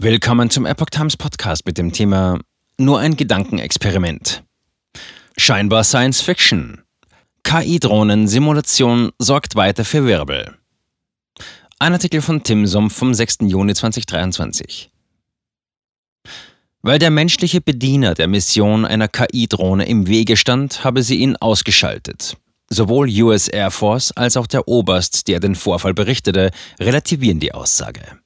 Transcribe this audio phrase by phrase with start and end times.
[0.00, 2.38] Willkommen zum Epoch Times Podcast mit dem Thema
[2.78, 4.44] Nur ein Gedankenexperiment.
[5.36, 6.82] Scheinbar Science Fiction.
[7.42, 10.54] KI-Drohnen-Simulation sorgt weiter für Wirbel.
[11.80, 13.38] Ein Artikel von Tim Sumpf vom 6.
[13.40, 14.88] Juni 2023.
[16.82, 22.36] Weil der menschliche Bediener der Mission einer KI-Drohne im Wege stand, habe sie ihn ausgeschaltet.
[22.70, 28.20] Sowohl US Air Force als auch der Oberst, der den Vorfall berichtete, relativieren die Aussage.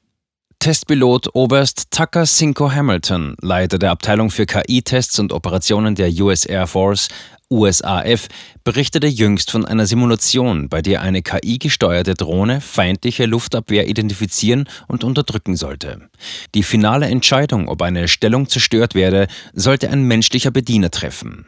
[0.63, 6.69] Testpilot Oberst Tucker Cinco Hamilton, Leiter der Abteilung für KI-Tests und Operationen der US Air
[6.69, 7.09] Force,
[7.51, 8.29] USAF,
[8.63, 15.57] berichtete jüngst von einer Simulation, bei der eine KI-gesteuerte Drohne feindliche Luftabwehr identifizieren und unterdrücken
[15.57, 16.09] sollte.
[16.55, 21.47] Die finale Entscheidung, ob eine Stellung zerstört werde, sollte ein menschlicher Bediener treffen.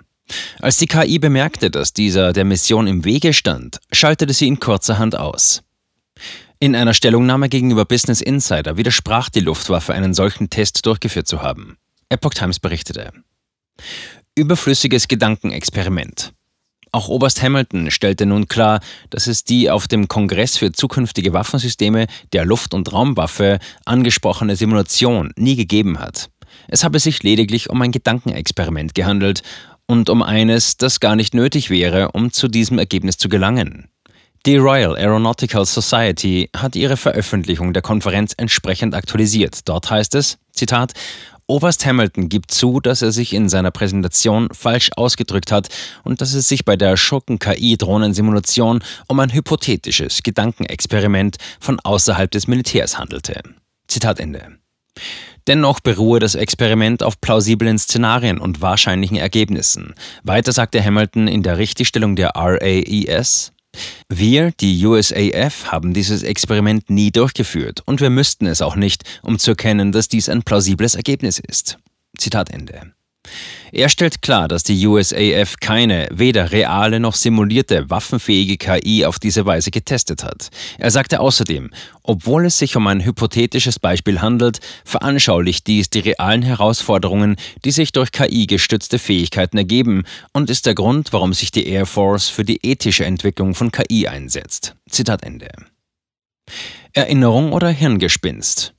[0.60, 5.16] Als die KI bemerkte, dass dieser der Mission im Wege stand, schaltete sie ihn kurzerhand
[5.16, 5.62] aus.
[6.64, 11.76] In einer Stellungnahme gegenüber Business Insider widersprach die Luftwaffe, einen solchen Test durchgeführt zu haben.
[12.08, 13.12] Epoch Times berichtete.
[14.34, 16.32] Überflüssiges Gedankenexperiment.
[16.90, 18.80] Auch Oberst Hamilton stellte nun klar,
[19.10, 25.34] dass es die auf dem Kongress für zukünftige Waffensysteme der Luft- und Raumwaffe angesprochene Simulation
[25.36, 26.30] nie gegeben hat.
[26.68, 29.42] Es habe sich lediglich um ein Gedankenexperiment gehandelt
[29.84, 33.90] und um eines, das gar nicht nötig wäre, um zu diesem Ergebnis zu gelangen.
[34.46, 39.66] Die Royal Aeronautical Society hat ihre Veröffentlichung der Konferenz entsprechend aktualisiert.
[39.66, 40.92] Dort heißt es, Zitat,
[41.46, 45.68] Oberst Hamilton gibt zu, dass er sich in seiner Präsentation falsch ausgedrückt hat
[46.02, 52.98] und dass es sich bei der Schurken-KI-Drohnensimulation um ein hypothetisches Gedankenexperiment von außerhalb des Militärs
[52.98, 53.40] handelte.
[53.88, 54.58] Zitat Ende.
[55.46, 59.94] Dennoch beruhe das Experiment auf plausiblen Szenarien und wahrscheinlichen Ergebnissen.
[60.22, 63.53] Weiter sagte Hamilton in der Richtigstellung der RAES,
[64.08, 69.38] wir, die USAF, haben dieses Experiment nie durchgeführt und wir müssten es auch nicht, um
[69.38, 71.78] zu erkennen, dass dies ein plausibles Ergebnis ist.
[72.16, 72.92] Zitat Ende.
[73.72, 79.46] Er stellt klar, dass die USAF keine, weder reale noch simulierte waffenfähige KI auf diese
[79.46, 80.50] Weise getestet hat.
[80.78, 81.70] Er sagte außerdem,
[82.02, 87.92] obwohl es sich um ein hypothetisches Beispiel handelt, veranschaulicht dies die realen Herausforderungen, die sich
[87.92, 92.44] durch KI gestützte Fähigkeiten ergeben und ist der Grund, warum sich die Air Force für
[92.44, 94.76] die ethische Entwicklung von KI einsetzt.
[94.88, 95.48] Zitat Ende.
[96.92, 98.73] Erinnerung oder Hirngespinst?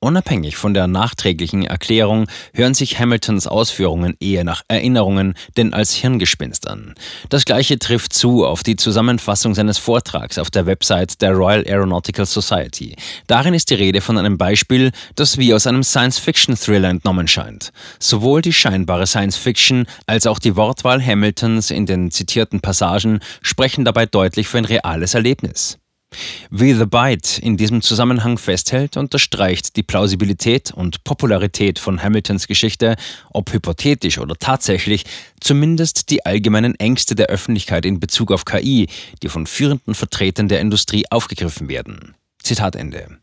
[0.00, 6.68] Unabhängig von der nachträglichen Erklärung hören sich Hamiltons Ausführungen eher nach Erinnerungen denn als Hirngespinst
[6.68, 6.94] an.
[7.30, 12.26] Das gleiche trifft zu auf die Zusammenfassung seines Vortrags auf der Website der Royal Aeronautical
[12.26, 12.94] Society.
[13.26, 17.72] Darin ist die Rede von einem Beispiel, das wie aus einem Science-Fiction-Thriller entnommen scheint.
[17.98, 24.06] Sowohl die scheinbare Science-Fiction als auch die Wortwahl Hamiltons in den zitierten Passagen sprechen dabei
[24.06, 25.80] deutlich für ein reales Erlebnis.
[26.50, 32.96] Wie The Byte in diesem Zusammenhang festhält, unterstreicht die Plausibilität und Popularität von Hamiltons Geschichte,
[33.30, 35.04] ob hypothetisch oder tatsächlich,
[35.40, 38.88] zumindest die allgemeinen Ängste der Öffentlichkeit in Bezug auf KI,
[39.22, 42.14] die von führenden Vertretern der Industrie aufgegriffen werden.
[42.42, 43.18] Zitat Ende.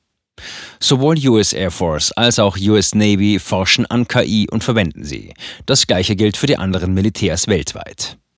[0.79, 5.33] Sowohl US Air Force als auch US Navy forschen an KI und verwenden sie.
[5.65, 8.17] Das gleiche gilt für die anderen Militärs weltweit.